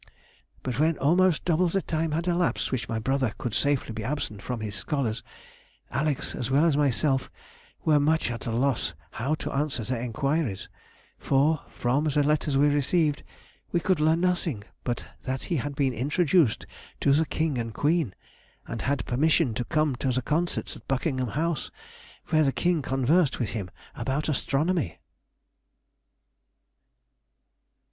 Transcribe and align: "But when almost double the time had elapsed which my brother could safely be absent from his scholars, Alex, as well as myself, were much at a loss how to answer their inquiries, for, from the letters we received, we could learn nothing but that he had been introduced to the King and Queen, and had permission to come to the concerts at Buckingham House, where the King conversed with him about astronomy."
"But 0.63 0.79
when 0.79 0.97
almost 0.97 1.45
double 1.45 1.67
the 1.67 1.83
time 1.83 2.09
had 2.13 2.27
elapsed 2.27 2.71
which 2.71 2.89
my 2.89 2.97
brother 2.97 3.35
could 3.37 3.53
safely 3.53 3.93
be 3.93 4.03
absent 4.03 4.41
from 4.41 4.61
his 4.61 4.73
scholars, 4.73 5.21
Alex, 5.91 6.33
as 6.33 6.49
well 6.49 6.65
as 6.65 6.75
myself, 6.75 7.29
were 7.85 7.99
much 7.99 8.31
at 8.31 8.47
a 8.47 8.51
loss 8.51 8.95
how 9.11 9.35
to 9.35 9.51
answer 9.51 9.83
their 9.83 10.01
inquiries, 10.01 10.69
for, 11.19 11.59
from 11.69 12.05
the 12.05 12.23
letters 12.23 12.57
we 12.57 12.67
received, 12.67 13.21
we 13.71 13.79
could 13.79 13.99
learn 13.99 14.21
nothing 14.21 14.63
but 14.83 15.05
that 15.25 15.43
he 15.43 15.57
had 15.57 15.75
been 15.75 15.93
introduced 15.93 16.65
to 16.99 17.13
the 17.13 17.23
King 17.27 17.59
and 17.59 17.75
Queen, 17.75 18.15
and 18.65 18.81
had 18.81 19.05
permission 19.05 19.53
to 19.53 19.63
come 19.65 19.95
to 19.97 20.11
the 20.11 20.23
concerts 20.23 20.75
at 20.75 20.87
Buckingham 20.87 21.27
House, 21.27 21.69
where 22.29 22.41
the 22.43 22.51
King 22.51 22.81
conversed 22.81 23.37
with 23.37 23.51
him 23.51 23.69
about 23.93 24.27
astronomy." 24.27 24.99